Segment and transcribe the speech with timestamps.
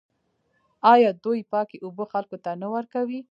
[0.93, 3.19] آیا دوی پاکې اوبه خلکو ته نه ورکوي؟